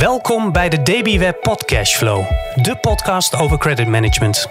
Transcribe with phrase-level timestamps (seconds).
[0.00, 4.46] Welkom bij de DBWeb Podcast Flow, de podcast over credit management.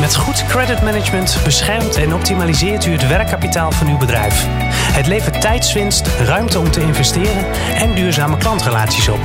[0.00, 4.46] Met goed credit management beschermt en optimaliseert u het werkkapitaal van uw bedrijf.
[4.92, 9.20] Het levert tijdswinst, ruimte om te investeren en duurzame klantrelaties op.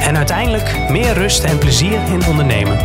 [0.00, 2.76] En uiteindelijk meer rust en plezier in ondernemen.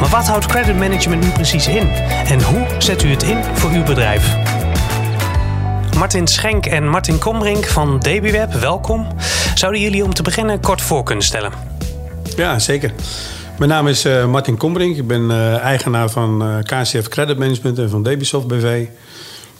[0.00, 1.90] Maar wat houdt credit management nu precies in?
[2.26, 4.53] En hoe zet u het in voor uw bedrijf?
[6.04, 9.06] Martin Schenk en Martin Kombrink van DBWeb, welkom.
[9.54, 11.52] Zouden jullie om te beginnen kort voor kunnen stellen?
[12.36, 12.92] Ja, zeker.
[13.58, 14.96] Mijn naam is uh, Martin Kombrink.
[14.96, 18.86] Ik ben uh, eigenaar van uh, KCF Credit Management en van Debisoft BV.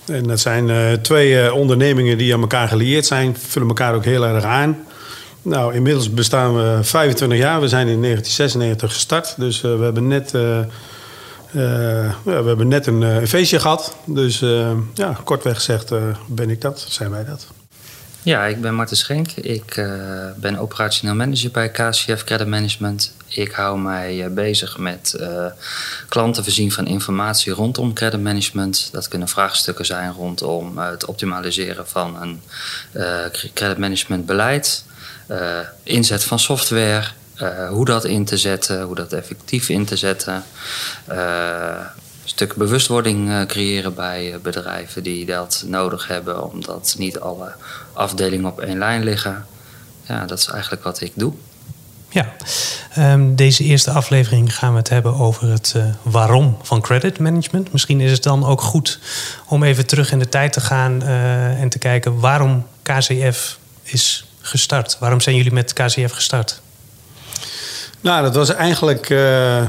[0.07, 3.37] En dat zijn twee ondernemingen die aan elkaar gelieerd zijn.
[3.48, 4.79] Vullen elkaar ook heel erg aan.
[5.42, 7.61] Nou, inmiddels bestaan we 25 jaar.
[7.61, 9.34] We zijn in 1996 gestart.
[9.39, 10.33] Dus we hebben net
[11.55, 13.97] ja, we hebben net een, feestje gehad.
[14.05, 14.39] Dus
[14.95, 15.93] ja, kortweg gezegd
[16.27, 17.47] ben ik dat, zijn wij dat.
[18.23, 19.31] Ja, ik ben Marten Schenk.
[19.31, 19.75] Ik
[20.37, 23.12] ben operationeel manager bij KCF Credit Management.
[23.28, 25.47] Ik hou mij bezig met uh,
[26.09, 28.89] klanten voorzien van informatie rondom credit management.
[28.93, 32.41] Dat kunnen vraagstukken zijn rondom het optimaliseren van een
[33.55, 34.84] credit management beleid.
[35.83, 37.06] inzet van software,
[37.71, 40.45] hoe dat in te zetten, hoe dat effectief in te zetten
[42.25, 47.53] stuk bewustwording uh, creëren bij uh, bedrijven die dat nodig hebben, omdat niet alle
[47.93, 49.47] afdelingen op één lijn liggen.
[50.03, 51.33] Ja, dat is eigenlijk wat ik doe.
[52.09, 52.33] Ja,
[52.99, 57.73] um, deze eerste aflevering gaan we het hebben over het uh, waarom van credit management.
[57.73, 58.99] Misschien is het dan ook goed
[59.49, 64.97] om even terug in de tijd te gaan en te kijken waarom KCF is gestart.
[64.99, 66.61] Waarom zijn jullie met KCF gestart?
[68.05, 69.08] Nou, dat was eigenlijk.
[69.08, 69.66] Uh, uh,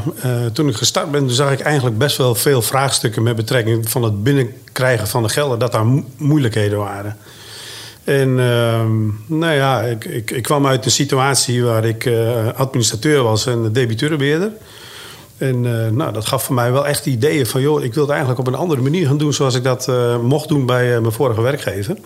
[0.54, 4.24] toen ik gestart ben, zag ik eigenlijk best wel veel vraagstukken met betrekking van het
[4.24, 7.18] binnenkrijgen van de gelden, dat daar mo moeilijkheden waren.
[8.04, 8.82] En uh,
[9.26, 13.74] nou ja, ik, ik, ik, kwam uit een situatie waar ik uh, administrateur was en
[13.74, 14.52] debiteurenbeheerder.
[15.38, 15.62] En
[15.96, 18.48] nou, dat gaf voor mij wel echt ideeën van, joh, ik wil het eigenlijk op
[18.48, 19.92] een andere manier gaan doen zoals ik dat
[20.22, 21.98] mocht doen bij mijn vorige werkgever.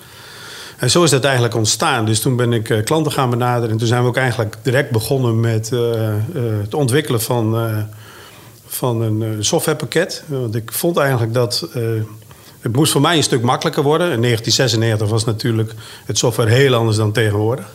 [0.79, 2.05] En zo is dat eigenlijk ontstaan.
[2.05, 3.69] Dus toen ben ik uh, klanten gaan benaderen.
[3.69, 6.15] En toen zijn we ook eigenlijk direct begonnen met uh, uh,
[6.61, 7.57] het ontwikkelen van,
[8.67, 10.23] van een softwarepakket.
[10.27, 11.67] Want ik vond eigenlijk dat
[12.59, 14.11] het moest voor mij een stuk makkelijker worden.
[14.11, 15.73] In 1996 was natuurlijk
[16.05, 17.65] het software heel anders dan tegenwoordig.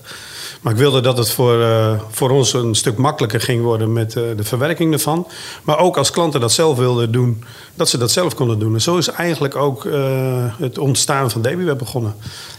[0.61, 1.65] Maar ik wilde dat het voor,
[2.11, 5.27] voor ons een stuk makkelijker ging worden met de verwerking ervan.
[5.63, 7.45] Maar ook als klanten dat zelf wilden doen,
[7.75, 8.75] dat ze dat zelf konden doen.
[8.75, 9.89] En zo is eigenlijk ook
[10.59, 12.15] het ontstaan van DBWeb begonnen.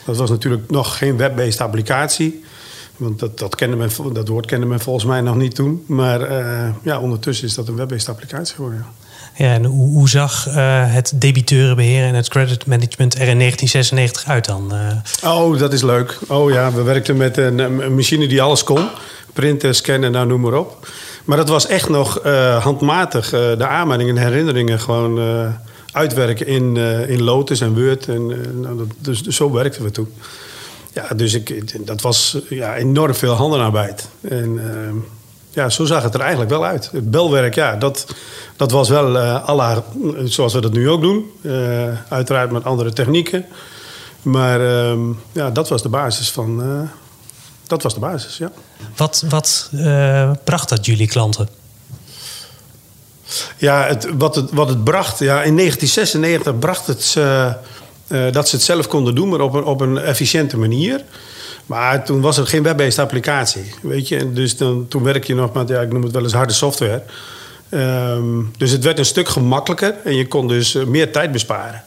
[0.05, 2.43] Dat was natuurlijk nog geen web-based applicatie.
[2.97, 5.83] Want dat, dat, kende men, dat woord kende men volgens mij nog niet toen.
[5.88, 6.31] Maar
[6.83, 8.85] ja, ondertussen is dat een web-based applicatie geworden.
[9.38, 10.53] Ja, en hoe, hoe zag uh,
[10.93, 14.73] het debiteurenbeheer en het credit management er in 1996 uit dan?
[14.73, 15.33] Uh...
[15.33, 16.19] Oh, dat is leuk.
[16.27, 18.87] Oh ja, we werkten met een, een machine die alles kon.
[19.33, 20.87] Printen, scannen, nou noem maar op.
[21.25, 22.23] Maar dat was echt nog
[22.59, 23.29] handmatig.
[23.29, 25.19] de aanmeldingen en herinneringen gewoon
[25.95, 28.07] uitwerken in, in Lotus en Word.
[28.07, 28.28] En,
[28.61, 30.13] nou, dus, dus, zo werkten we toen.
[30.94, 34.09] Ja, dus ik, dat was ja, enorm veel handenarbeid.
[34.22, 34.59] En
[35.55, 36.89] ja, zo zag het er eigenlijk wel uit.
[36.91, 38.05] Het belwerk, ja, dat,
[38.55, 39.78] dat was wel uh,
[40.23, 41.31] zoals we dat nu ook doen.
[41.41, 41.53] Uh,
[42.09, 43.45] uiteraard met andere technieken.
[44.22, 45.00] Maar uh,
[45.31, 46.63] ja, dat was de basis van.
[46.63, 46.81] Uh,
[47.67, 48.51] dat was de basis, ja.
[48.95, 49.69] Wat, wat
[50.44, 51.50] bracht dat jullie klanten?
[53.57, 55.19] Ja, het, wat, het, wat het bracht.
[55.19, 57.13] Ja, in 1996 bracht het
[58.34, 61.03] dat ze het zelf konden doen, maar op een, op een efficiënte manier.
[61.66, 63.73] Maar toen was er geen web-based applicatie.
[63.81, 64.34] Weet je?
[64.34, 67.01] Dus dan, toen werk je nog met, ja, ik noem het wel eens harde software.
[67.69, 71.84] Um, dus het werd een stuk gemakkelijker en je kon dus eh, meer tijd besparen.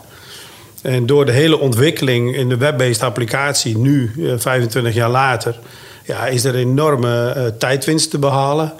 [0.82, 5.58] En door de hele ontwikkeling in de web-based applicatie, nu 25 jaar later,
[6.04, 8.72] ja, is er enorme uh, tijdwinst te behalen.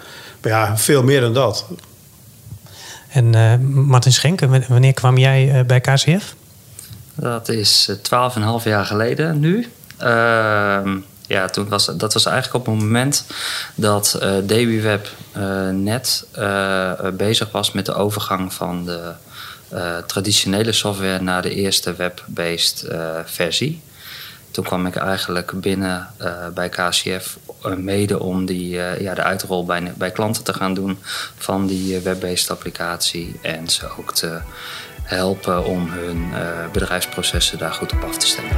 [0.42, 1.66] Maar ja, veel meer dan dat.
[3.08, 6.34] En uh, Martin Schenken, wanneer kwam jij bij KCF?
[7.14, 8.00] Dat is 12,5
[8.64, 9.72] jaar geleden nu.
[9.96, 10.96] Ehm,
[11.26, 13.24] ja, toen was, dat was eigenlijk op het moment
[13.74, 16.26] dat uh, net
[17.14, 19.12] bezig was met de overgang van de
[20.06, 22.86] traditionele software naar de eerste web-based
[23.24, 23.80] versie.
[24.58, 26.06] Toen kwam ik eigenlijk binnen
[26.54, 27.38] bij KCF
[27.76, 30.98] mede om die, ja, de uitrol bij, bij klanten te gaan doen
[31.36, 34.38] van die web-based applicatie en ze ook te
[35.02, 36.32] helpen om hun
[36.72, 38.56] bedrijfsprocessen daar goed op af te stemmen.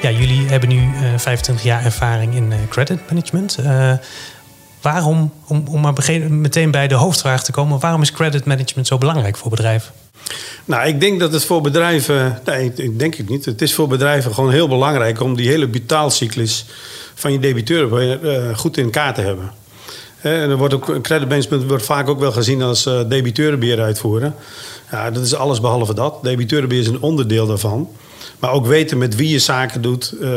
[0.00, 3.58] Ja, jullie hebben nu uh, 25 jaar ervaring in uh, credit management.
[4.80, 5.94] Waarom, om, om maar
[6.28, 9.92] meteen bij de hoofdvraag te komen, waarom is credit management zo belangrijk voor bedrijven?
[10.64, 12.40] Nou, ik denk dat het voor bedrijven.
[12.44, 13.44] Nee, ik denk het niet.
[13.44, 16.64] Het is voor bedrijven gewoon heel belangrijk om die hele betaalcyclus
[17.14, 19.50] van je debiteuren uh, goed in kaart te hebben.
[20.20, 24.34] En er wordt ook, credit management wordt vaak ook wel gezien als uh, debiteurenbeheer uitvoeren.
[24.90, 26.22] Ja, dat is alles behalve dat.
[26.22, 27.88] Debiteurenbeheer is een onderdeel daarvan.
[28.38, 30.30] Maar ook weten met wie je zaken doet, uh,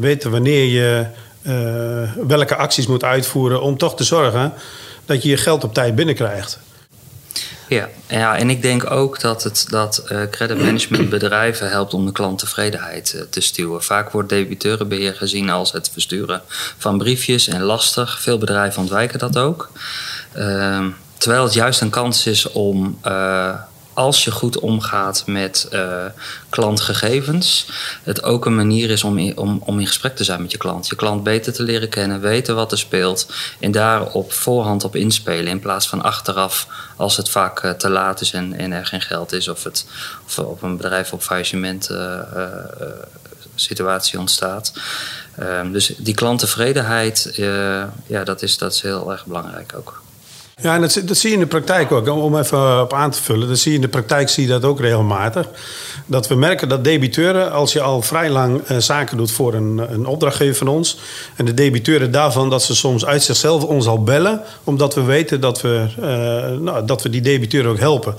[0.00, 1.06] weten wanneer je
[2.26, 4.52] welke acties moet uitvoeren om toch te zorgen
[5.04, 6.58] dat je je geld op tijd binnenkrijgt.
[7.70, 12.12] Ja, ja, en ik denk ook dat het dat uh, creditmanagement bedrijven helpt om de
[12.12, 13.82] klanttevredenheid uh, te stuwen.
[13.82, 16.42] Vaak wordt debiteurenbeheer gezien als het versturen
[16.78, 18.20] van briefjes en lastig.
[18.20, 19.70] Veel bedrijven ontwijken dat ook.
[20.36, 20.86] Uh,
[21.16, 22.98] terwijl het juist een kans is om
[24.00, 26.04] als je goed omgaat met uh,
[26.48, 27.66] klantgegevens,
[28.02, 30.58] het ook een manier is om in, om, om in gesprek te zijn met je
[30.58, 30.86] klant.
[30.86, 33.26] Je klant beter te leren kennen, weten wat er speelt
[33.58, 35.46] en daar op voorhand op inspelen.
[35.46, 36.66] In plaats van achteraf,
[36.96, 39.86] als het vaak uh, te laat is en, er geen geld is, of, het,
[40.26, 42.18] of op een bedrijf op faillissement uh,
[43.54, 44.72] situatie ontstaat.
[45.36, 47.32] Ehm, dus die klanttevredenheid,
[48.06, 50.02] ja, dat is, dat is heel erg belangrijk ook.
[50.62, 52.08] Ja, en dat, zie je in de praktijk ook.
[52.08, 53.48] Om even op aan te vullen.
[53.48, 55.46] Dat zie je in de praktijk zie je dat ook regelmatig.
[56.06, 59.92] Dat we merken dat debiteuren, als je al vrij lang uh, zaken doet voor een,
[59.92, 60.98] een opdrachtgever van ons.
[61.36, 64.40] En de debiteuren daarvan, dat ze soms uit zichzelf ons al bellen.
[64.64, 66.04] Omdat we weten dat we, uh,
[66.60, 68.14] nou, dat we die debiteuren ook helpen.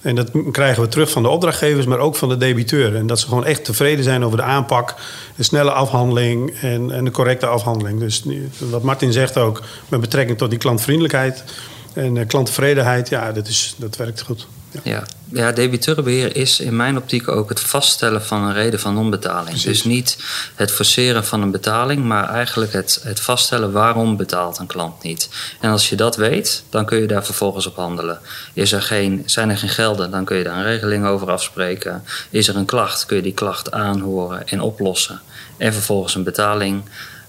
[0.00, 2.98] En dat krijgen we terug van de opdrachtgevers, maar ook van de debiteuren.
[2.98, 4.94] En dat ze gewoon echt tevreden zijn over de aanpak,
[5.36, 8.00] de snelle afhandeling en, en de correcte afhandeling.
[8.00, 8.22] Dus
[8.70, 11.44] wat Martin zegt ook, met betrekking tot die klantvriendelijkheid.
[11.92, 14.46] En uh, klanttevredenheid, ja, dat, is, dat werkt goed.
[14.70, 14.80] Ja.
[14.82, 15.02] ja.
[15.32, 19.48] Ja, debiteurenbeheer is in mijn optiek ook het vaststellen van een reden van non-betaling.
[19.48, 19.64] Precies.
[19.64, 20.16] Dus niet
[20.54, 25.28] het forceren van een betaling, maar eigenlijk het, het vaststellen waarom betaalt een klant niet.
[25.60, 28.18] En als je dat weet, dan kun je daar vervolgens op handelen.
[28.52, 32.04] Is er geen, zijn er geen gelden, dan kun je daar een regeling over afspreken.
[32.30, 35.20] Is er een klacht, kun je die klacht aanhoren en oplossen.
[35.56, 36.82] En vervolgens een betaling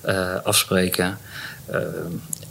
[0.05, 1.17] uh, afspreken.
[1.71, 1.77] Uh,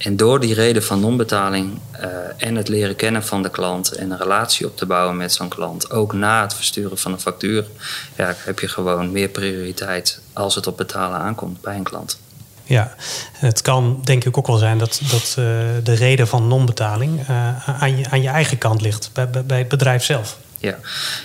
[0.00, 2.06] en door die reden van non-betaling uh,
[2.36, 5.48] en het leren kennen van de klant en een relatie op te bouwen met zo'n
[5.48, 7.66] klant, ook na het versturen van een factuur,
[8.16, 12.18] ja, heb je gewoon meer prioriteit als het op betalen aankomt bij een klant.
[12.64, 12.94] Ja,
[13.32, 15.44] het kan denk ik ook wel zijn dat, dat uh,
[15.82, 19.68] de reden van non-betaling uh, aan, je, aan je eigen kant ligt, bij, bij het
[19.68, 20.36] bedrijf zelf.
[20.60, 20.78] Ja.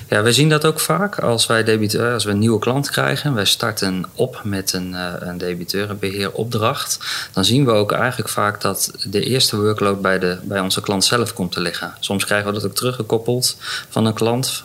[0.09, 3.33] ja, we zien dat ook vaak als wij debiteur, als we een nieuwe klant krijgen.
[3.33, 6.99] Wij starten op met een, uh, een debiteurenbeheeropdracht.
[7.33, 11.05] Dan zien we ook eigenlijk vaak dat de eerste workload bij, de, bij onze klant
[11.05, 11.93] zelf komt te liggen.
[11.99, 13.57] Soms krijgen we dat ook teruggekoppeld
[13.89, 14.63] van een klant.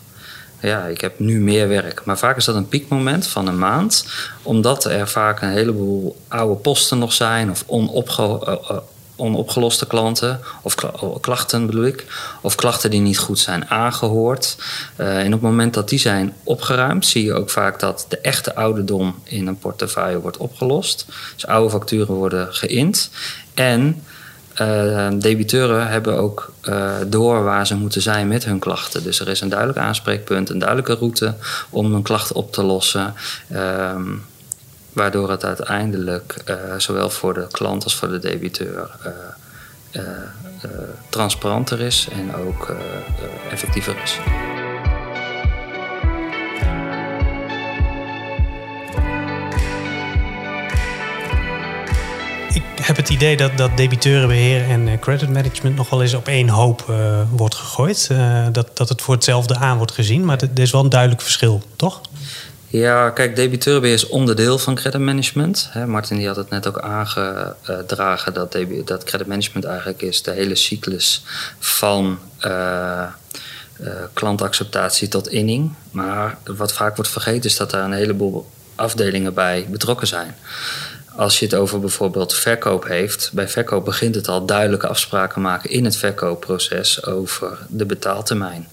[0.61, 2.05] Ja, ik heb nu meer werk.
[2.05, 4.07] Maar vaak is dat een piekmoment van een maand.
[4.43, 8.79] Omdat er vaak een heleboel oude posten nog zijn of onopge uh,
[9.21, 10.75] onopgeloste klanten, of
[11.21, 12.07] klachten bedoel ik,
[12.41, 14.57] of klachten die niet goed zijn aangehoord.
[14.97, 18.19] Uh, en op het moment dat die zijn opgeruimd, zie je ook vaak dat de
[18.19, 21.07] echte ouderdom in een portefeuille wordt opgelost.
[21.35, 23.11] Dus oude facturen worden geïnd.
[23.55, 24.03] En
[24.61, 29.03] uh, debiteuren hebben ook uh, door waar ze moeten zijn met hun klachten.
[29.03, 31.35] Dus er is een duidelijk aanspreekpunt, een duidelijke route
[31.71, 33.15] om een klacht op te lossen.
[33.53, 33.95] Uh,
[34.93, 40.03] waardoor het uiteindelijk uh, zowel voor de klant als voor de debiteur uh, uh,
[41.09, 42.77] transparanter is en ook
[43.51, 44.19] effectiever is.
[52.55, 56.85] Ik heb het idee dat, dat debiteurenbeheer en creditmanagement nog wel eens op één hoop
[57.31, 58.11] wordt gegooid.
[58.53, 61.63] dat, dat het voor hetzelfde aan wordt gezien, maar er is wel een duidelijk verschil,
[61.77, 62.01] toch?
[62.73, 65.71] Ja, kijk, debiteurenbeheer is onderdeel van creditmanagement.
[65.87, 71.23] Martin die had het net ook aangedragen dat, dat creditmanagement eigenlijk is de hele cyclus
[71.59, 73.03] van uh,
[73.81, 75.75] uh, klantacceptatie tot inning.
[75.91, 80.37] Maar wat vaak wordt vergeten is dat daar een heleboel afdelingen bij betrokken zijn.
[81.17, 85.71] Als je het over bijvoorbeeld verkoop heeft, bij verkoop begint het al duidelijke afspraken maken
[85.71, 88.69] in het verkoopproces over de betaaltermijn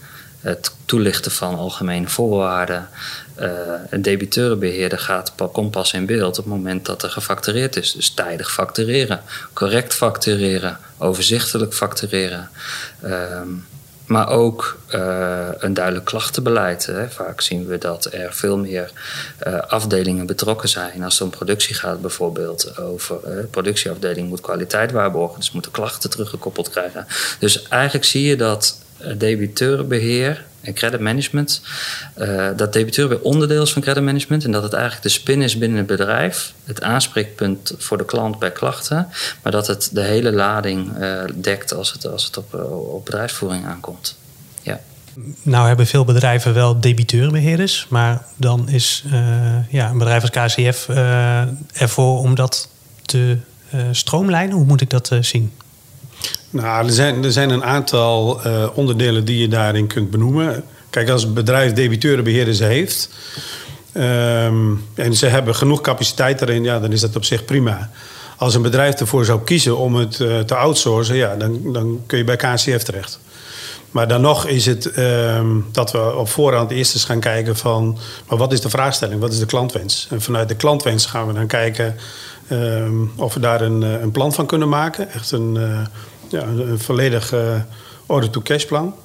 [0.48, 2.90] het toelichten van algemene voorwaarden.
[3.40, 3.50] Uh,
[3.90, 7.92] een debiteurenbeheerder gaat, komt pas in beeld op het moment dat er gefactureerd is.
[7.92, 9.22] Dus tijdig factureren,
[9.54, 12.50] correct factureren, overzichtelijk factureren.
[13.04, 13.42] Uh,
[14.06, 16.86] maar ook uh, een duidelijk klachtenbeleid.
[16.86, 17.10] Hè.
[17.10, 18.92] Vaak zien we dat er veel meer
[19.48, 21.04] uh, afdelingen betrokken zijn.
[21.04, 22.78] Als het om productie gaat bijvoorbeeld.
[22.78, 25.40] Over uh, de productieafdeling moet kwaliteit waarborgen.
[25.40, 27.08] Dus moeten klachten teruggekoppeld krijgen.
[27.40, 28.78] Dus eigenlijk zie je dat
[29.18, 31.62] debiteurenbeheer en creditmanagement.
[32.18, 34.44] Uh, dat debiteurenbeheer onderdeel is van creditmanagement.
[34.44, 36.54] En dat het eigenlijk de spin is binnen het bedrijf.
[36.64, 39.08] Het aanspreekpunt voor de klant bij klachten.
[39.44, 42.54] Maar dat het de hele lading uh, dekt als het, als het op,
[42.94, 44.18] op bedrijfsvoering aankomt.
[44.62, 44.80] Ja.
[45.42, 49.04] Nou hebben veel bedrijven wel debiteurenbeheerders, maar dan is
[49.70, 50.88] ja, een bedrijf als KCF
[51.74, 52.70] ervoor om dat
[53.06, 53.38] te
[53.92, 54.56] stroomlijnen.
[54.56, 55.52] Hoe moet ik dat zien?
[56.50, 58.42] Nou, er zijn, er zijn een aantal
[58.74, 60.64] onderdelen die je daarin kunt benoemen.
[60.90, 63.10] Kijk, als een bedrijf debiteurenbeheerders heeft
[63.92, 67.90] ehm, en ze hebben genoeg capaciteit daarin, ja, dan is dat op zich prima.
[68.38, 72.18] Als een bedrijf ervoor zou kiezen om het uh, te outsourcen, ja, dan, dan kun
[72.18, 73.20] je bij KCF terecht.
[73.92, 77.98] Maar dan nog is het ehm, dat we op voorhand eerst eens gaan kijken van...
[78.28, 80.08] maar wat is de vraagstelling, wat is de klantwens?
[80.10, 81.96] En vanuit de klantwens gaan we dan kijken
[82.48, 85.12] ehm, of we daar een, eh, een plan van kunnen maken.
[85.12, 85.80] Echt een, uh,
[86.30, 87.34] ja, volledig
[88.06, 88.96] order-to-cash plan.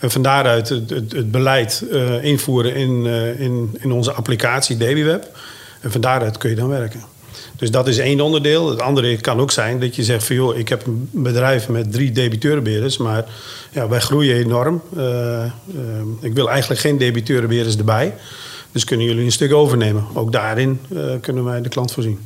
[0.00, 1.84] En van daaruit het, het, beleid
[2.20, 3.06] invoeren in,
[3.38, 5.38] in, in onze applicatie DavyWeb.
[5.80, 7.00] En van daaruit kun je dan werken.
[7.56, 8.70] Dus dat is één onderdeel.
[8.70, 12.12] Het andere kan ook zijn dat je zegt joh, ik heb een bedrijf met drie
[12.12, 13.24] debiteurenbeheerders, maar
[13.70, 14.82] ja, wij groeien enorm.
[16.20, 18.14] Ik wil eigenlijk geen debiteurenbeheerders erbij.
[18.72, 20.04] Dus kunnen jullie een stuk overnemen.
[20.14, 20.80] Ook daarin
[21.20, 22.18] kunnen wij de klant voorzien.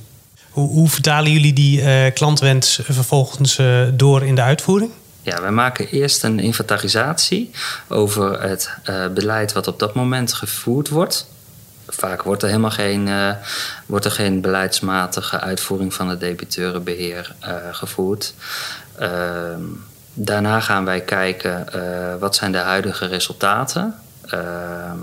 [0.54, 3.60] Hoe, vertalen jullie die klantwens vervolgens
[3.94, 4.90] door in de uitvoering?
[5.22, 7.50] Ja, wij maken eerst een inventarisatie
[7.88, 11.28] over het uh, beleid wat op dat moment gevoerd wordt.
[11.86, 13.08] Vaak wordt er helemaal geen,
[13.86, 17.34] wordt er geen beleidsmatige uitvoering van het debiteurenbeheer
[17.72, 18.34] gevoerd.
[18.98, 19.62] Ehm,
[20.12, 21.66] daarna gaan wij kijken
[22.18, 23.94] wat zijn de huidige resultaten.
[24.26, 24.98] Ehm,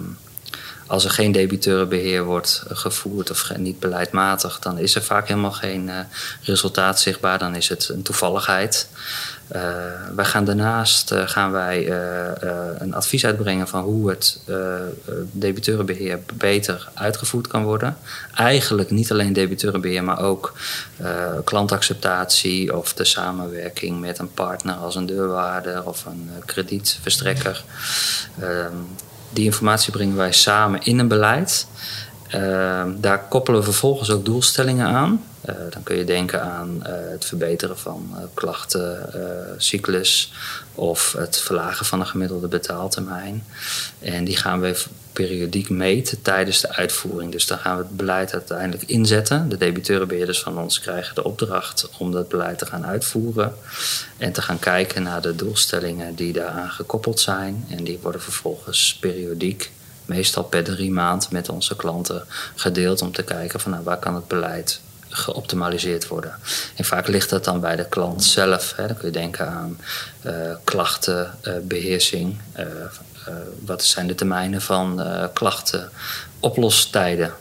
[0.91, 5.91] als er geen debiteurenbeheer wordt gevoerd of niet beleidmatig, dan is er vaak helemaal geen
[6.41, 7.39] resultaat zichtbaar.
[7.39, 8.87] Dan is het een toevalligheid.
[9.55, 9.61] Uh,
[10.15, 11.91] wij gaan daarnaast gaan wij
[12.79, 14.39] een advies uitbrengen van hoe het
[15.31, 17.97] debiteurenbeheer beter uitgevoerd kan worden.
[18.35, 20.53] Eigenlijk niet alleen debiteurenbeheer, maar ook
[21.43, 27.63] klantacceptatie of de samenwerking met een partner als een deurwaarder of een kredietverstrekker.
[29.33, 31.67] Die informatie brengen wij samen in een beleid.
[32.27, 35.23] Ehm, daar koppelen we vervolgens ook doelstellingen aan.
[35.49, 40.33] Uh, dan kun je denken aan uh, het verbeteren van uh, klachtencyclus
[40.75, 43.45] of het verlagen van een gemiddelde betaaltermijn.
[43.99, 47.31] En die gaan we periodiek meten tijdens de uitvoering.
[47.31, 49.49] Dus dan gaan we het beleid uiteindelijk inzetten.
[49.49, 53.55] De debiteurenbeheerders van ons krijgen de opdracht om dat beleid te gaan uitvoeren.
[54.17, 57.65] En te gaan kijken naar de doelstellingen die daaraan gekoppeld zijn.
[57.69, 59.71] En die worden vervolgens periodiek
[60.05, 62.23] meestal per drie maand met onze klanten
[62.55, 66.35] gedeeld om te kijken van nou, waar kan het beleid geoptimaliseerd worden.
[66.75, 68.73] En vaak ligt dat dan bij de klant zelf.
[68.75, 68.87] Hè.
[68.87, 69.79] Dan kun je denken aan
[70.25, 72.37] uh, klachtenbeheersing.
[72.59, 72.65] Uh,
[73.65, 75.01] wat zijn de termijnen van
[75.33, 75.89] klachten,
[76.39, 77.33] oplostijden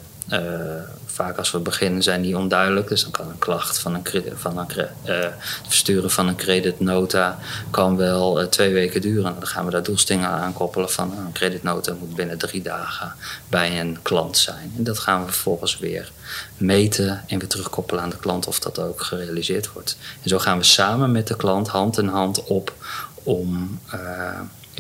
[1.21, 2.89] vaak als we beginnen zijn die onduidelijk.
[2.89, 5.27] Dus dan kan een klacht van een, van een uh,
[5.67, 7.39] versturen van een creditnota
[7.71, 9.35] kan wel twee weken duren.
[9.35, 13.13] Dan gaan we daar doelstellingen aan koppelen van een creditnota moet binnen drie dagen
[13.49, 14.73] bij een klant zijn.
[14.77, 16.13] En dat gaan we vervolgens weer
[16.57, 19.97] meten en weer terugkoppelen aan de klant of dat ook gerealiseerd wordt.
[20.23, 22.75] En zo gaan we samen met de klant hand in hand op
[23.23, 23.81] om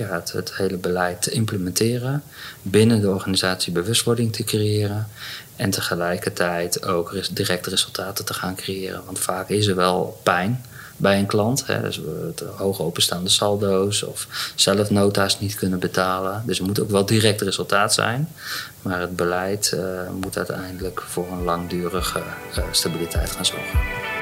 [0.08, 2.22] het, hele beleid te implementeren,
[2.62, 5.08] binnen de organisatie bewustwording te creëren
[5.56, 9.02] en tegelijkertijd ook directe resultaten te gaan creëren.
[9.04, 10.64] Want vaak is er wel pijn
[11.00, 11.66] bij een klant.
[11.66, 16.42] Hè, dus we hoog openstaande saldo's of zelf nota's niet kunnen betalen.
[16.46, 18.28] Dus er moet ook wel direct resultaat zijn.
[18.82, 19.80] Maar het beleid uh,
[20.20, 22.18] moet uiteindelijk voor een langdurige
[22.58, 24.19] uh, stabiliteit gaan zorgen.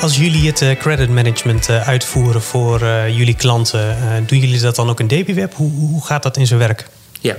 [0.00, 4.76] Als jullie het uh, credit management uh, uitvoeren voor uh, jullie klanten, doen jullie dat
[4.76, 5.54] dan ook in DBWeb?
[5.54, 6.86] Hoe, gaat dat in zijn werk?
[7.20, 7.36] Ja,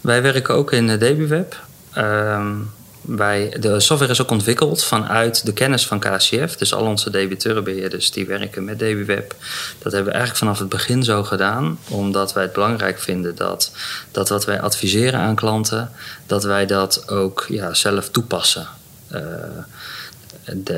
[0.00, 1.60] wij werken ook in DBWeb.
[1.96, 6.56] Um, wij, de software is ook ontwikkeld vanuit de kennis van KCF.
[6.56, 9.34] Dus al onze debiteurenbeheerders die werken met DBWeb.
[9.78, 11.78] Dat hebben we eigenlijk vanaf het begin zo gedaan.
[11.88, 13.72] Omdat wij het belangrijk vinden dat,
[14.10, 15.90] dat wat wij adviseren aan klanten...
[16.26, 18.66] dat wij dat ook ja, zelf toepassen.
[19.14, 19.20] Uh,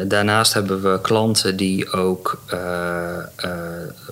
[0.07, 2.59] daarnaast hebben we klanten die ook, uh,
[3.45, 3.51] uh,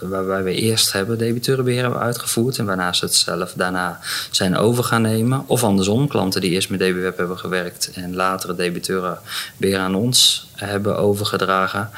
[0.01, 4.85] waarbij we eerst hebben debiteurenbeheer hebben uitgevoerd en waarna ze het zelf daarna zijn over
[4.85, 5.45] gaan nemen.
[5.47, 10.99] Of andersom, klanten die eerst met DBWeb hebben gewerkt en later debiteurenbeheer aan ons hebben
[10.99, 11.91] overgedragen.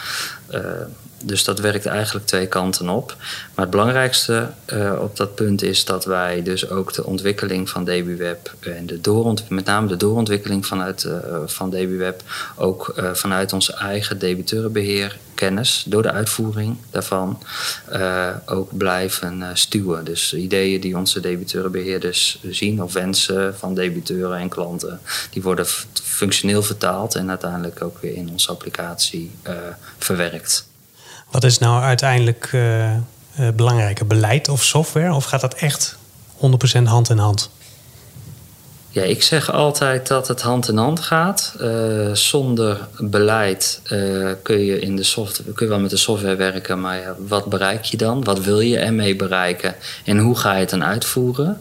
[1.27, 3.17] Dus dat werkt eigenlijk twee kanten op.
[3.55, 7.85] Maar het belangrijkste uh, op dat punt is dat wij dus ook de ontwikkeling van
[7.85, 9.01] DBWeb en de
[9.49, 11.17] met name de doorontwikkeling vanuit, uh,
[11.47, 12.23] van DBWeb
[12.57, 17.43] ook uh, vanuit ons eigen debiteurenbeheer kennis door de uitvoering daarvan
[18.45, 20.05] ook blijven stuwen.
[20.05, 25.01] Dus ideeën die onze debiteurenbeheerders zien of wensen van debiteuren en klanten,
[25.31, 25.67] die worden
[26.03, 29.31] functioneel vertaald en uiteindelijk ook weer in onze applicatie
[29.99, 30.67] verwerkt.
[31.31, 32.57] Wat is nou uiteindelijk
[33.55, 35.15] belangrijker, beleid of software?
[35.15, 35.97] Of gaat dat echt
[36.79, 37.51] 100% hand in hand?
[38.95, 41.55] Ja, ik zeg altijd dat het hand in hand gaat.
[41.61, 46.37] Uh, zonder beleid uh, kun je in de software, kun je wel met de software
[46.37, 48.25] werken, maar wat bereik je dan?
[48.25, 49.75] Wat wil je ermee bereiken?
[50.05, 51.61] En hoe ga je het dan uitvoeren?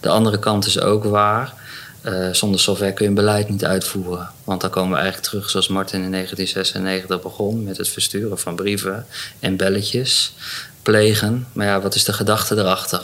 [0.00, 1.54] De andere kant is ook waar.
[2.04, 4.30] Uh, zonder software kun je een beleid niet uitvoeren.
[4.44, 8.56] Want dan komen we eigenlijk terug zoals Martin in 1996 begon met het versturen van
[8.56, 9.06] brieven
[9.38, 10.32] en belletjes,
[10.82, 11.46] plegen.
[11.52, 13.02] Maar ja, wat is de gedachte erachter?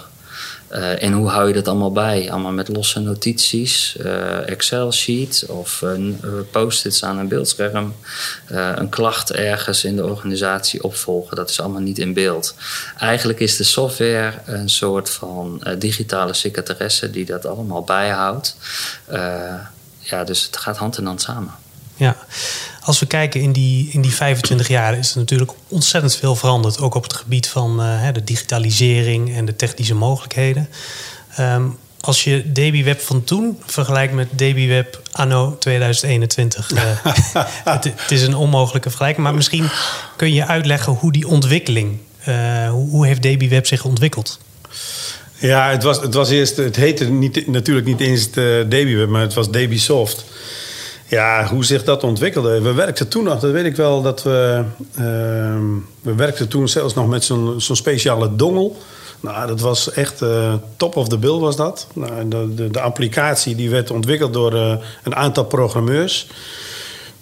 [0.72, 2.30] Uh, en hoe hou je dat allemaal bij?
[2.30, 6.14] Allemaal met losse notities, uh, Excel-sheet of uh,
[6.50, 7.94] post-its aan een beeldscherm.
[8.46, 11.36] een klacht ergens in de organisatie opvolgen.
[11.36, 12.54] Dat is allemaal niet in beeld.
[12.98, 18.56] Eigenlijk is de software een soort van digitale secretaresse die dat allemaal bijhoudt.
[19.98, 21.54] ja, dus het gaat hand in hand samen.
[21.96, 22.16] Ja,
[22.80, 26.80] als we kijken in die, in die 25 jaar is er natuurlijk ontzettend veel veranderd.
[26.80, 30.68] Ook op het gebied van uh, de digitalisering en de technische mogelijkheden.
[31.40, 36.70] Um, als je DB van toen vergelijkt met DB anno 2021.
[36.70, 36.80] Uh,
[37.64, 39.26] het, het, is een onmogelijke vergelijking.
[39.26, 39.68] Maar misschien
[40.16, 41.98] kun je uitleggen hoe die ontwikkeling...
[42.28, 44.38] Uh, hoe, heeft DB zich ontwikkeld?
[45.38, 49.34] Ja, het, was, het, was eerst, het heette niet, natuurlijk niet eens DB maar het
[49.34, 50.24] was DB Soft.
[51.08, 52.60] Ja, hoe zich dat ontwikkelde.
[52.60, 54.62] We werkten toen nog, dat weet ik wel, dat we...
[54.98, 55.04] Uh,
[56.00, 58.76] we werkten toen zelfs nog met zo'n speciale dongel.
[59.20, 61.86] Nou, dat was echt uh, top of the bill was dat.
[61.94, 66.26] Nou, de, de, de, applicatie die werd ontwikkeld door uh, een aantal programmeurs.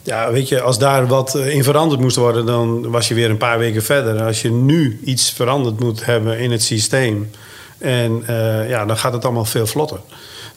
[0.02, 3.36] Ja, weet je, als daar wat in veranderd moest worden, dan was je weer een
[3.36, 4.22] paar weken verder.
[4.22, 7.30] Als je nu iets veranderd moet hebben in het systeem,
[7.78, 8.24] en
[8.68, 9.98] ja, dan gaat het allemaal veel vlotter.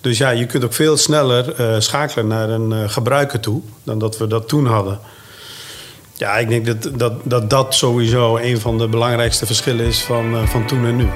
[0.07, 3.99] Dus ja, je kunt ook veel sneller uh, schakelen naar een uh, gebruiker toe dan
[3.99, 4.99] dat we dat toen hadden.
[6.13, 10.33] Ja, ik denk dat dat, dat, dat sowieso een van de belangrijkste verschillen is van,
[10.33, 11.07] uh, van toen en nu.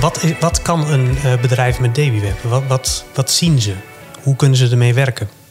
[0.00, 2.42] Wat, wat kan een bedrijf met DavyWeb?
[2.42, 3.74] Wat, wat, wat zien ze?
[4.22, 5.41] Hoe kunnen ze ermee werken?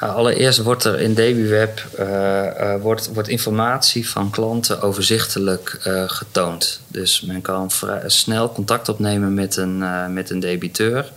[0.00, 6.02] Nou, allereerst wordt er in DavyWeb uh, uh, wordt, wordt informatie van klanten overzichtelijk uh,
[6.06, 6.80] getoond.
[6.88, 7.70] Dus men kan
[8.06, 11.12] snel contact opnemen met een, met een debiteur.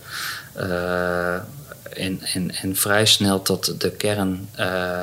[1.90, 2.20] En,
[2.72, 4.48] vrij snel tot de kern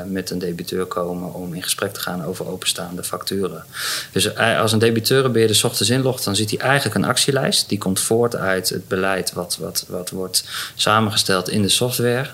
[0.06, 3.64] met een debiteur komen om in gesprek te gaan over openstaande facturen.
[4.12, 7.70] Dus als een debiteurenbeheerder ochtends inlogt, dan ziet hij eigenlijk een actielijst.
[7.70, 10.44] Die komt voort uit het beleid wat, wat, wat wordt
[10.76, 12.30] samengesteld in de software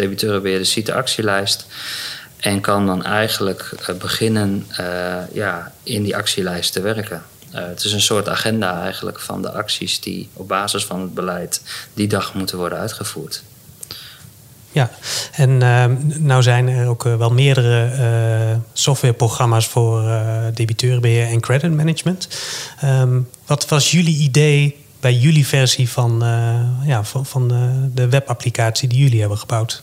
[0.00, 1.66] debiteurenbeheerder ziet de actielijst
[2.40, 7.22] en kan dan eigenlijk eh, beginnen uh, ja, in die actielijst te werken.
[7.54, 11.14] Uh, het is een soort agenda eigenlijk van de acties die op basis van het
[11.14, 11.62] beleid
[11.94, 13.42] die dag moeten worden uitgevoerd.
[14.72, 14.90] Ja,
[15.32, 15.84] en uh,
[16.18, 20.22] nou zijn er ook wel meerdere softwareprogramma's voor
[20.54, 22.28] debiteurenbeheer en credit management.
[22.84, 26.22] Um, wat was jullie idee bij jullie versie van,
[26.84, 27.48] ja, van, van
[27.94, 29.82] de webapplicatie die jullie hebben gebouwd?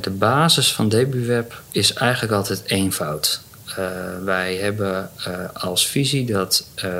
[0.00, 3.40] De basis van DebuWeb is eigenlijk altijd eenvoud.
[3.68, 3.76] Uh,
[4.24, 6.92] wij hebben uh, als visie dat uh,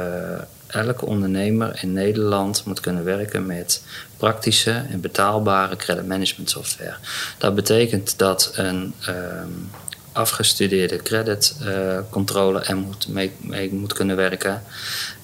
[0.67, 3.83] elke ondernemer in Nederland moet kunnen werken met
[4.17, 6.95] praktische en betaalbare credit management software.
[7.39, 9.71] Dat betekent dat een um,
[10.13, 13.33] afgestudeerde creditcontrole er moet mee,
[13.73, 14.63] moet kunnen werken.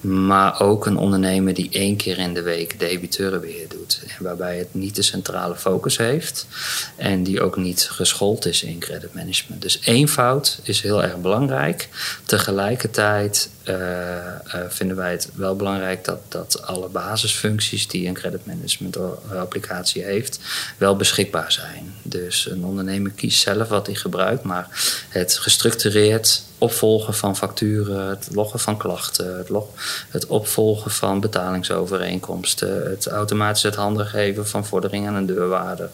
[0.07, 4.03] Maar ook een ondernemer die één keer in de week debiteurenbeheer doet.
[4.17, 6.47] En waarbij het niet de centrale focus heeft.
[6.95, 9.61] En die ook niet geschoold is in credit management.
[9.61, 11.89] Dus eenvoud is heel erg belangrijk.
[12.25, 18.45] Tegelijkertijd uh, uh, vinden wij het wel belangrijk dat, dat alle basisfuncties die een credit
[18.45, 18.97] management
[19.29, 20.39] applicatie heeft,
[20.77, 21.93] wel beschikbaar zijn.
[22.01, 24.67] Dus een ondernemer kiest zelf wat hij gebruikt, maar
[25.09, 29.65] het gestructureerd opvolgen van facturen, het loggen van klachten, het, log,
[30.09, 35.89] het opvolgen van betalingsovereenkomsten, het automatisch het handen geven van vorderingen aan een deurwaarder,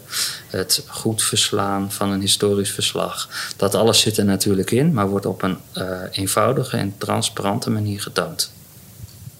[0.48, 3.28] het goed verslaan van een historisch verslag.
[3.56, 8.00] Dat alles zit er natuurlijk in, maar wordt op een uh, eenvoudige en transparante manier
[8.00, 8.52] getoond.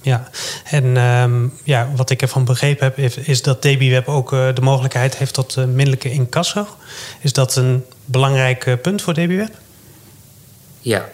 [0.00, 0.28] Ja,
[0.64, 4.60] en um, ja, wat ik ervan begrepen heb, is, is dat DBWeb ook uh, de
[4.60, 6.66] mogelijkheid heeft tot uh, minderlijke incasso.
[7.20, 9.54] Is dat een belangrijk punt voor DBWeb?
[10.80, 11.08] Ja,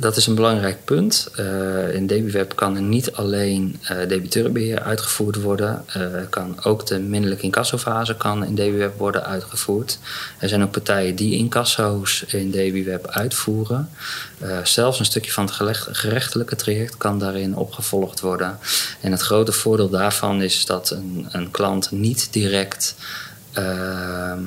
[0.00, 1.30] dat is een belangrijk punt.
[1.38, 5.84] Uh, in DebiWeb kan er niet alleen uh, debiteurenbeheer uitgevoerd worden.
[5.96, 9.98] Uh, kan ook de minderlijke incassofase kan in DebiWeb worden uitgevoerd.
[10.38, 13.88] Er zijn ook partijen die incasso's in DebiWeb uitvoeren.
[14.62, 15.54] zelfs een stukje van het
[15.90, 18.58] gerechtelijke traject kan daarin opgevolgd worden.
[19.00, 22.94] En het grote voordeel daarvan is dat een, een klant niet direct
[23.52, 24.42] ehm,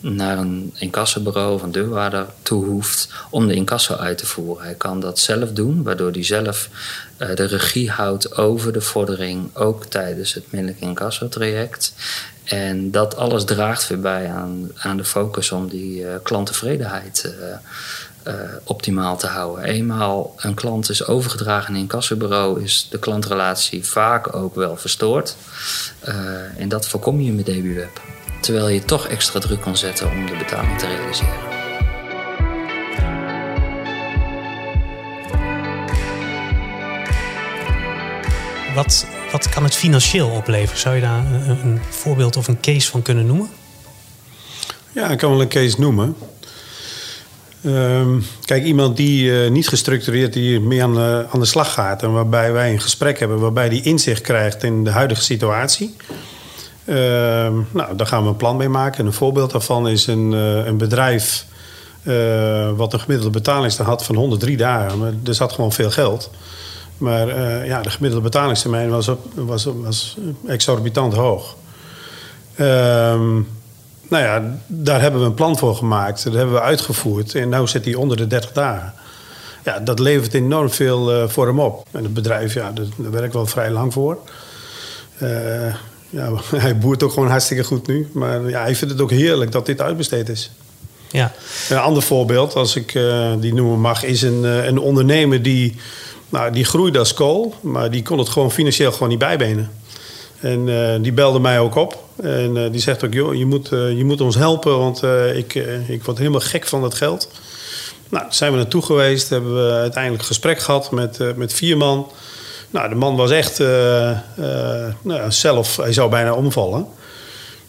[0.00, 4.64] naar een incassobureau of een deurwaarder toe hoeft om de incasso uit te voeren.
[4.64, 6.68] Hij kan dat zelf doen, waardoor hij zelf
[7.18, 11.94] uh, de regie houdt over de vordering, ook tijdens het minderlijk incasso-traject.
[12.44, 17.34] En dat alles draagt weer bij aan, aan de focus om die uh, klanttevredenheid
[18.26, 18.34] uh,
[18.64, 19.64] optimaal te houden.
[19.64, 25.36] Eenmaal een klant is overgedragen in een incassobureau, is de klantrelatie vaak ook wel verstoord.
[26.56, 28.00] en dat voorkom je met DBWeb
[28.40, 31.46] terwijl je toch extra druk kan zetten om de betaling te realiseren.
[38.74, 40.80] Wat, wat kan het financieel opleveren?
[40.80, 43.48] Zou je daar een, een voorbeeld of een case van kunnen noemen?
[44.92, 46.16] Ja, ik kan wel een case noemen.
[47.64, 52.02] Um, kijk, iemand die uh, niet gestructureerd die mee aan de, aan de slag gaat
[52.02, 55.96] en waarbij wij een gesprek hebben, waarbij die inzicht krijgt in de huidige situatie.
[56.88, 59.06] Ehm, nou, daar gaan we een plan mee maken.
[59.06, 61.46] een voorbeeld daarvan is een, uh, een bedrijf
[62.02, 64.98] uh, wat een gemiddelde betalingstermijn had van 103 dagen.
[64.98, 66.30] Maar er zat gewoon veel geld.
[66.98, 71.56] Maar uh, ja, de gemiddelde betalingstermijn was, was, was exorbitant hoog.
[72.54, 73.34] Ehm,
[74.08, 76.24] nou ja, daar hebben we een plan voor gemaakt.
[76.24, 77.34] Dat hebben we uitgevoerd.
[77.34, 78.92] En nu zit hij onder de 30 dagen.
[79.64, 81.86] Ja, dat levert enorm veel voor hem op.
[81.90, 84.18] En het bedrijf, ja, daar ik wel vrij lang voor
[86.10, 88.08] ja, hij boert ook gewoon hartstikke goed nu.
[88.12, 90.50] Maar ja, hij vindt het ook heerlijk dat dit uitbesteed is.
[91.10, 91.32] Ja.
[91.68, 95.76] Een ander voorbeeld, als ik uh, die noemen mag, is een, uh, een ondernemer die,
[96.28, 99.70] nou, die groeide als kool, maar die kon het gewoon financieel gewoon niet bijbenen.
[100.40, 102.04] En uh, die belde mij ook op.
[102.22, 105.02] En die zegt ook, joh, je moet, je moet ons helpen, want
[105.34, 105.54] ik,
[105.88, 107.30] ik word helemaal gek van dat geld.
[108.08, 112.10] Nou, zijn we naartoe geweest, hebben we uiteindelijk gesprek gehad met, met vier man.
[112.70, 116.86] Nou, de man was echt uh, uh, nou, zelf, hij zou bijna omvallen.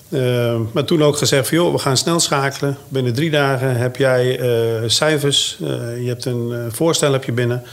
[0.09, 2.77] Uh, maar toen ook gezegd joh, we gaan snel schakelen.
[2.87, 4.39] Binnen drie dagen heb jij
[4.85, 5.55] cijfers,
[5.99, 7.63] je hebt een voorstel heb je binnen.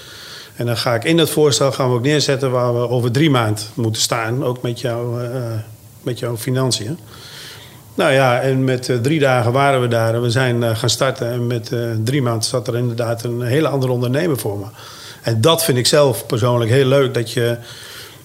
[0.56, 3.30] En dan ga ik in dat voorstel gaan we ook neerzetten waar we over drie
[3.30, 4.44] maanden moeten staan.
[4.44, 5.20] Ook met, jou,
[6.02, 6.98] met jouw financiën.
[7.94, 11.30] Nou ja, en met drie dagen waren we daar en we zijn gaan starten.
[11.30, 11.72] En met
[12.04, 14.66] drie maanden zat er inderdaad een hele andere ondernemer voor me.
[15.26, 17.14] En dat vind ik zelf persoonlijk heel leuk.
[17.14, 17.56] Dat je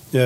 [0.09, 0.21] uh,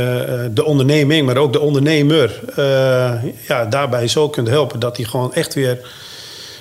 [0.51, 2.39] de onderneming, maar ook de ondernemer...
[2.49, 3.13] Uh,
[3.47, 5.79] ja, daarbij zo kunt helpen dat hij gewoon echt weer...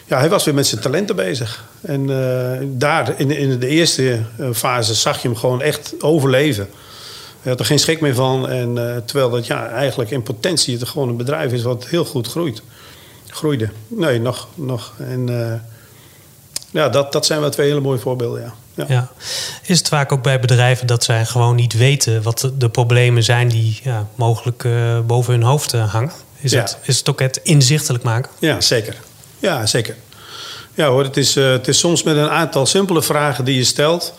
[0.07, 1.65] Ja, hij was weer met zijn talenten bezig.
[1.81, 2.07] En
[2.79, 4.21] daar, in, in de eerste
[4.53, 6.69] fase, zag je hem gewoon echt overleven.
[7.41, 8.49] Hij had er geen schrik meer van.
[8.49, 12.27] En, terwijl dat ja, eigenlijk in potentie het gewoon een bedrijf is wat heel goed
[12.27, 12.63] groeit.
[13.29, 13.69] Groeide.
[13.89, 14.49] Nee, nog.
[14.55, 14.93] nog.
[14.99, 15.29] En
[16.71, 18.55] ja, dat, dat zijn wel twee hele mooie voorbeelden, ja.
[18.75, 19.09] Ja.
[19.63, 23.49] Is het vaak ook bij bedrijven dat zij gewoon niet weten wat de, problemen zijn
[23.49, 26.13] die ja, mogelijk uh, boven hun hoofd uh, hangen?
[26.41, 28.31] Is, het, is het ook het inzichtelijk maken?
[28.39, 28.97] Ja, zeker.
[29.39, 29.97] Ja, zeker.
[30.75, 33.65] Ja hoor, het is, uh, het is soms met een aantal simpele vragen die je
[33.65, 34.15] stelt,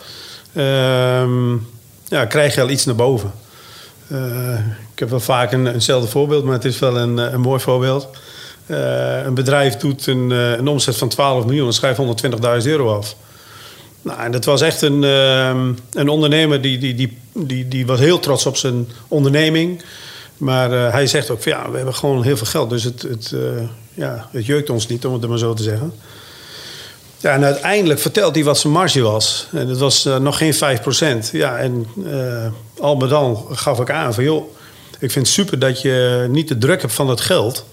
[0.52, 1.52] ehm,
[2.08, 3.32] ja, krijg je al iets naar boven.
[4.92, 8.08] ik heb wel vaak een, eenzelfde voorbeeld, maar het is wel een, een mooi voorbeeld.
[8.66, 13.16] een bedrijf doet een, een omzet van 12 miljoen en schrijft 120.000 euro af.
[14.06, 18.18] Nou, dat was echt een, ehm, een ondernemer die, die, die, die, die was heel
[18.18, 19.82] trots op zijn onderneming.
[20.36, 22.70] Maar uh, hij zegt ook ja, we hebben gewoon heel veel geld.
[22.70, 23.40] Dus het, het, uh,
[23.94, 25.92] ja, het jeukt ons niet, om het maar zo te zeggen.
[27.16, 29.46] Ja, en uiteindelijk vertelt hij wat zijn marge was.
[29.52, 31.30] En dat was uh, nog geen 5%.
[31.32, 31.86] Ja, en
[32.78, 34.56] al met al gaf ik aan van joh,
[34.98, 37.64] ik vind het super dat je niet de druk hebt van dat geld.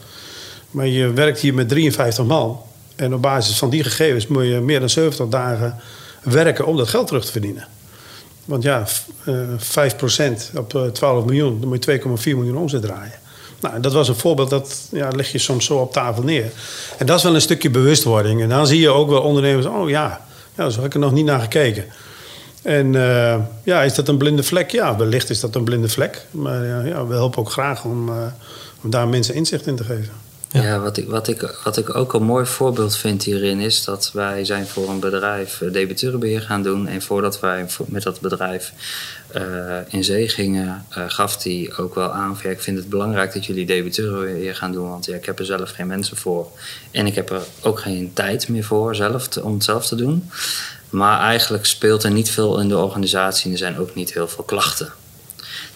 [0.72, 2.62] Maar je werkt hier met 53 man.
[2.96, 5.80] En op basis van die gegevens moet je meer dan 70 dagen
[6.23, 7.67] werken om dat geld terug te verdienen.
[8.45, 8.83] Want ja,
[9.25, 13.21] uh, eh, 5% op 12 eh, miljoen, dan moet je 2,4 miljoen omzet draaien.
[13.59, 16.51] Nou, dat was een voorbeeld, dat ja, leg je soms zo op tafel neer.
[16.97, 18.41] En dat is wel een stukje bewustwording.
[18.41, 20.21] En dan zie je ook wel ondernemers, oh ja,
[20.57, 21.86] ja zo heb ik er nog niet naar gekeken.
[22.62, 24.71] En uh, ja, is dat een blinde vlek?
[24.71, 26.25] Ja, wellicht is dat een blinde vlek.
[26.31, 28.09] Maar ja, we helpen ook graag om,
[28.83, 30.13] om daar mensen inzicht in te geven.
[30.53, 34.11] Ja, wat, ik, wat, ik, wat ik ook een mooi voorbeeld vind hierin is dat
[34.13, 36.87] wij zijn voor een bedrijf uh, debiteurenbeheer gaan doen.
[36.87, 38.73] En voordat wij met dat bedrijf
[39.35, 43.33] uh, in zee gingen, uh, gaf hij ook wel aan van ik vind het belangrijk
[43.33, 44.89] dat jullie debiteurenbeheer gaan doen.
[44.89, 46.47] Want ja, ik heb er zelf geen mensen voor.
[46.91, 50.29] En ik heb er ook geen tijd meer voor zelf om het zelf te doen.
[50.89, 54.27] Maar eigenlijk speelt er niet veel in de organisatie en er zijn ook niet heel
[54.27, 54.93] veel klachten.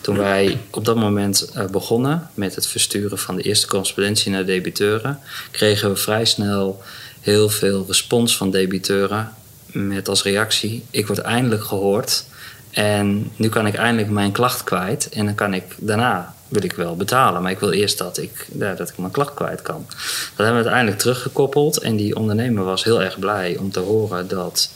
[0.01, 4.45] Toen wij op dat moment uh, begonnen met het versturen van de eerste correspondentie naar
[4.45, 5.19] debiteuren,
[5.51, 6.81] kregen we vrij snel
[7.19, 9.33] heel veel respons van debiteuren
[9.71, 12.25] met als reactie: ik word eindelijk gehoord
[12.71, 16.73] en nu kan ik eindelijk mijn klacht kwijt en dan kan ik daarna wil ik
[16.73, 19.85] wel betalen, maar ik wil eerst dat ik, dat ik mijn klacht kwijt kan.
[19.87, 24.27] Dat hebben we uiteindelijk teruggekoppeld en die ondernemer was heel erg blij om te horen
[24.27, 24.69] dat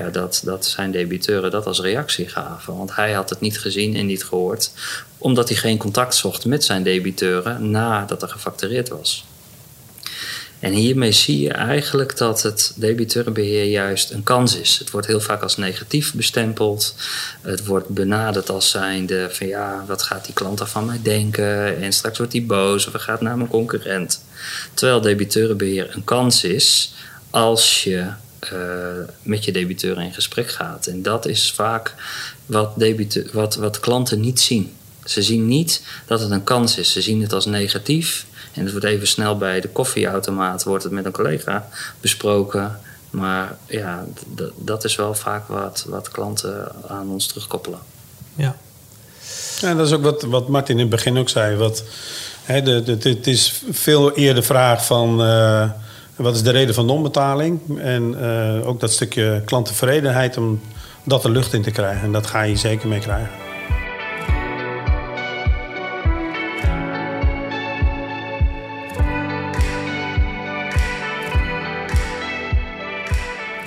[0.00, 2.76] ja, dat, dat zijn debiteuren dat als reactie gaven.
[2.76, 4.70] Want hij had het niet gezien en niet gehoord,
[5.18, 9.24] omdat hij geen contact zocht met zijn debiteuren nadat er gefactureerd was.
[10.60, 14.78] En hiermee zie je eigenlijk dat het debiteurenbeheer juist een kans is.
[14.78, 16.94] Het wordt heel vaak als negatief bestempeld.
[17.40, 21.82] Het wordt benaderd als zijnde van ja, wat gaat die klant er van mij denken?
[21.82, 24.24] En straks wordt hij boos of hij gaat naar mijn concurrent.
[24.74, 26.92] Terwijl debiteurenbeheer een kans is
[27.30, 28.06] als je
[29.22, 30.86] met je debiteur in gesprek gaat.
[30.86, 31.94] En dat is vaak
[32.46, 34.72] wat, debiteur, wat, wat klanten niet zien.
[35.04, 36.92] Ze zien niet dat het een kans is.
[36.92, 38.26] Ze zien het als negatief.
[38.52, 41.68] En het wordt even snel bij de koffieautomaat wordt het met een collega
[42.00, 42.80] besproken.
[43.10, 44.04] Maar ja,
[44.56, 47.78] dat is wel vaak wat, wat klanten aan ons terugkoppelen.
[48.34, 48.56] Ja.
[49.60, 51.56] ja, dat is ook wat, wat Martin in het begin ook zei.
[51.56, 51.84] Wat,
[52.42, 55.20] hè, de, de, het is veel eerder de vraag van...
[55.20, 55.70] Uh,
[56.16, 57.78] wat is de reden van non-betaling?
[57.78, 60.60] En uh, ook dat stukje klanttevredenheid om
[61.04, 62.02] dat er lucht in te krijgen.
[62.02, 63.30] En dat ga je zeker mee krijgen.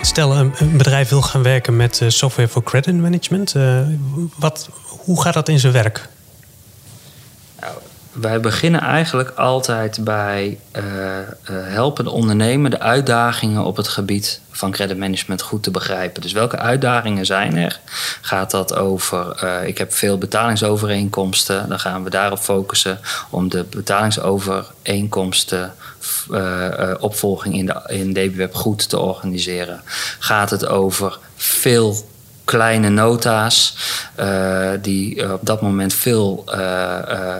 [0.01, 3.55] Stel, een, bedrijf wil gaan werken met uh, software voor credit management.
[3.55, 3.79] Uh,
[4.35, 6.09] wat, hoe gaat dat in zijn werk?
[8.11, 10.83] Wij beginnen eigenlijk altijd bij uh,
[11.51, 16.21] helpen de ondernemer de uitdagingen op het gebied van creditmanagement goed te begrijpen.
[16.21, 17.79] Dus welke uitdagingen zijn er?
[18.21, 23.65] Gaat dat over, uh, ik heb veel betalingsovereenkomsten, dan gaan we daarop focussen om de
[23.69, 25.73] betalingsovereenkomsten
[26.99, 29.81] opvolging in, de, in DBWeb goed te organiseren.
[30.19, 31.95] Gaat het over veel
[32.49, 33.75] kleine nota's
[34.19, 36.55] uh, die op dat moment veel uh,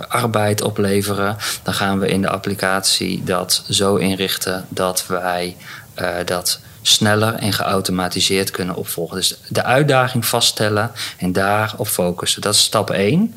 [0.08, 1.38] arbeid opleveren.
[1.64, 5.56] Dan gaan we in de applicatie dat zo inrichten dat wij
[6.26, 9.16] dat sneller en geautomatiseerd kunnen opvolgen.
[9.16, 12.42] Dus de uitdaging vaststellen en daarop focussen.
[12.42, 13.36] Dat is stap 1.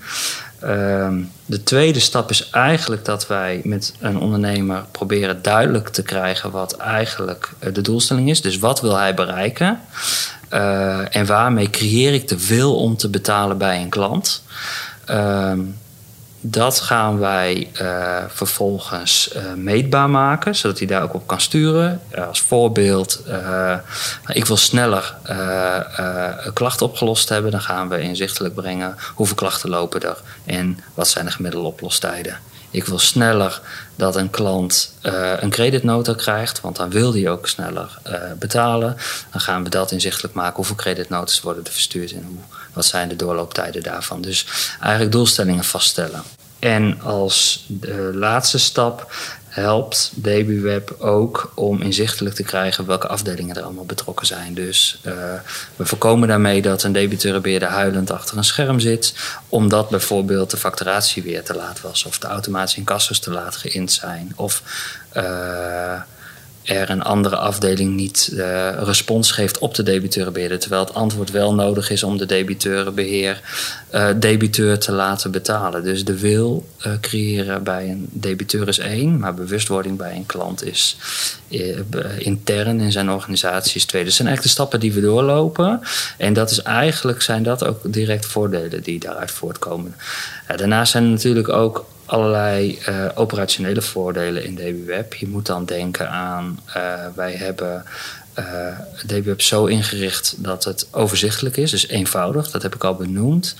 [0.63, 6.51] Ehm, de tweede stap is eigenlijk dat wij met een ondernemer proberen duidelijk te krijgen
[6.51, 8.41] wat eigenlijk de doelstelling is.
[8.41, 9.81] Dus wat wil hij bereiken?
[10.53, 14.43] Uh, en waarmee creëer ik de wil om te betalen bij een klant?
[15.11, 15.53] Uh,
[16.45, 22.01] dat gaan wij uh, vervolgens uh, meetbaar maken, zodat hij daar ook op kan sturen.
[22.29, 23.23] als voorbeeld,
[24.27, 25.15] ik wil sneller
[26.55, 31.25] klachten opgelost hebben, dan gaan we inzichtelijk brengen hoeveel klachten lopen er en wat zijn
[31.25, 32.39] de gemiddelde oplostijden.
[32.71, 33.61] Ik wil sneller
[33.97, 34.95] dat een klant
[35.41, 37.99] een creditnota krijgt, want dan wil die ook sneller
[38.39, 38.97] betalen.
[39.31, 40.57] Dan gaan we dat inzichtelijk maken.
[40.57, 42.39] Hoeveel creditnotas worden er verstuurd en hoe,
[42.73, 44.21] wat zijn de doorlooptijden daarvan.
[44.21, 44.47] Dus
[44.81, 46.23] eigenlijk doelstellingen vaststellen.
[46.59, 49.13] En als de laatste stap
[49.53, 54.55] helpt DBWeb ook om inzichtelijk te krijgen welke afdelingen er allemaal betrokken zijn.
[54.55, 55.13] Dus uh,
[55.77, 59.15] we voorkomen daarmee dat een debiteurenbeheerder huilend achter een scherm zit,
[59.49, 63.93] omdat bijvoorbeeld de facturatie weer te laat was, of de automatische incassos te laat geïnd
[63.93, 64.63] zijn, of
[65.17, 66.01] uh,
[66.63, 70.59] er een andere afdeling niet uh, respons geeft op de debiteurenbeheerder.
[70.59, 73.41] Terwijl het antwoord wel nodig is om de debiteurenbeheer
[73.95, 75.83] uh, debiteur te laten betalen.
[75.83, 80.65] Dus de wil uh, creëren bij een debiteur is één, maar bewustwording bij een klant
[80.65, 80.97] is
[82.19, 84.05] intern in zijn organisatie is twee.
[84.05, 85.81] Dus zijn echt de stappen die we doorlopen.
[86.19, 89.95] En dat is eigenlijk zijn dat ook direct voordelen die daaruit voortkomen.
[90.57, 95.15] daarnaast zijn er natuurlijk ook allerlei uh, operationele voordelen in DBWeb.
[95.15, 96.75] Je moet dan denken aan, uh,
[97.15, 97.85] wij hebben
[99.09, 103.55] uh, zo ingericht dat het overzichtelijk is, dus eenvoudig, dat heb ik al benoemd.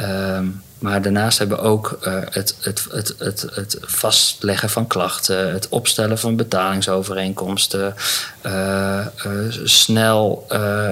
[0.00, 1.98] Um, maar daarnaast hebben we ook
[2.30, 3.14] het, het, het,
[3.54, 7.94] het, vastleggen van klachten, het opstellen van betalingsovereenkomsten,
[9.64, 10.46] snel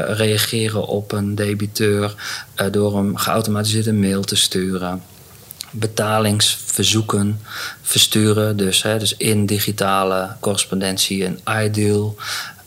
[0.07, 2.15] reageren op een debiteur
[2.71, 5.03] door hem geautomatiseerd een mail te sturen
[5.71, 7.41] betalingsverzoeken
[7.83, 8.57] versturen.
[8.57, 12.17] Dus, hè, dus in digitale correspondentie een ideal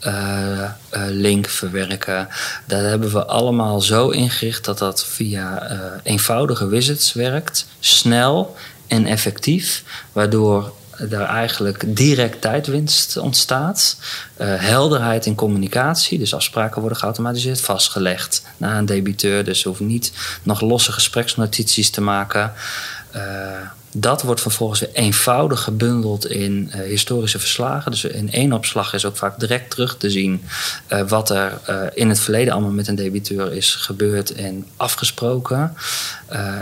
[0.06, 0.68] uh, uh,
[1.08, 2.28] link verwerken.
[2.66, 9.06] Dat hebben we allemaal zo ingericht dat dat via uh, eenvoudige widgets werkt, snel en
[9.06, 13.96] effectief, waardoor daar eigenlijk direct tijdwinst ontstaat.
[14.44, 19.44] Helderheid in communicatie, dus afspraken worden geautomatiseerd vastgelegd naar een debiteur.
[19.44, 20.12] Dus hoeft niet
[20.42, 22.52] nog losse gespreksnotities te maken.
[23.16, 23.22] Uh,
[23.96, 27.90] dat wordt vervolgens weer eenvoudig gebundeld in uh, historische verslagen.
[27.90, 30.42] Dus in één opslag is ook vaak direct terug te zien
[30.88, 31.60] uh, wat er
[31.94, 35.76] in het verleden allemaal met een debiteur is gebeurd en afgesproken.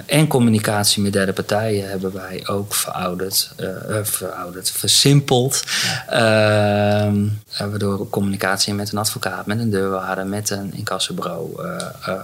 [0.06, 3.54] En communicatie met derde partijen hebben wij ook verouderd,
[4.02, 5.64] verouderd versimpeld.
[6.10, 7.12] Ja.
[7.58, 11.60] waardoor communicatie met een advocaat, met een deurwaarder, met een incassobureau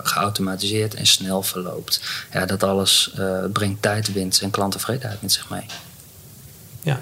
[0.03, 2.01] geautomatiseerd en snel verloopt.
[2.33, 3.15] Ja, dat alles
[3.53, 5.67] brengt tijdwinst en klantenvredenheid met zich mee.
[6.83, 7.01] Ja.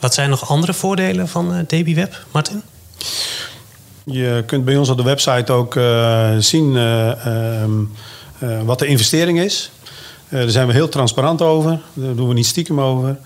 [0.00, 2.62] Wat zijn nog andere voordelen van uh, DBWeb, Martin?
[4.04, 7.90] Je kunt bij ons op de website ook uh, zien uh, um,
[8.64, 9.70] wat de investering is.
[10.30, 11.80] Daar zijn we heel transparant over.
[11.92, 13.16] Daar doen we niet stiekem over.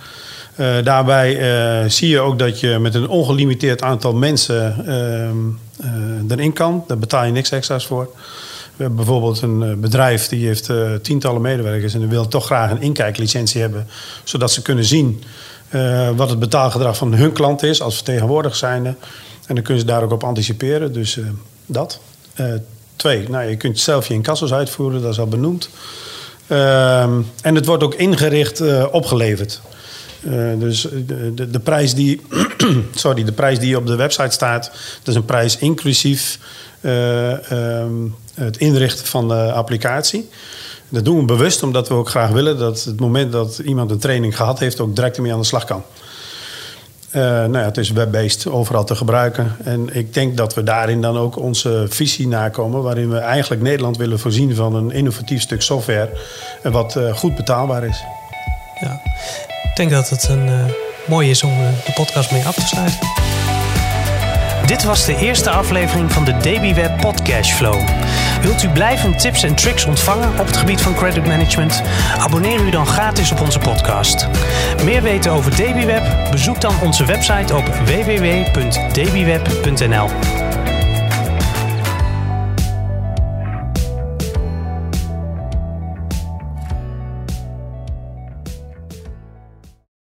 [0.83, 6.85] daarbij zie je ook dat je met een ongelimiteerd aantal mensen ehm, erin kan.
[6.87, 8.11] Daar betaal je niks extra's voor.
[8.77, 10.71] We hebben bijvoorbeeld een eh, bedrijf die heeft
[11.03, 13.87] tientallen medewerkers en die wil toch graag een inkijklicentie hebben,
[14.25, 15.23] zodat ze kunnen zien
[16.17, 18.88] wat het betaalgedrag van hun klant is als vertegenwoordiger zijnde.
[19.47, 20.93] En dan kunnen ze daar ook op anticiperen.
[20.93, 21.19] Dus
[21.67, 22.01] dat.
[22.97, 25.71] twee, nou, je kunt zelf je incassos uitvoeren, dat is al benoemd.
[26.53, 29.61] Ehm, en het wordt ook ingericht opgeleverd.
[30.59, 32.21] dus de, de, de, prijs die,
[32.95, 36.38] sorry, de prijs die op de website staat, dat is een prijs inclusief
[36.83, 40.29] um, het inrichten van de applicatie.
[40.88, 43.99] Dat doen we bewust omdat we ook graag willen dat het moment dat iemand een
[43.99, 45.83] training gehad heeft, ook direct ermee aan de slag kan.
[47.14, 49.57] Uh, nou ja, het is web-based, overal te gebruiken.
[49.64, 53.96] En ik denk dat we daarin dan ook onze visie nakomen, waarin we eigenlijk Nederland
[53.96, 56.09] willen voorzien van een innovatief stuk software,
[56.62, 58.05] wat uh, goed betaalbaar is.
[58.81, 59.01] Ja,
[59.62, 60.64] ik denk dat het een uh,
[61.07, 61.51] mooi is om
[61.85, 62.98] de podcast mee af te sluiten.
[64.66, 67.81] Dit was de eerste aflevering van de DBWeb Podcast Flow.
[68.42, 71.83] Wilt u blijvend tips en tricks ontvangen op het gebied van credit management?
[72.18, 74.26] Abonneer u dan gratis op onze podcast.
[74.85, 76.31] Meer weten over DBWeb?
[76.31, 78.42] Bezoek dan onze website op www.dbweb.nl.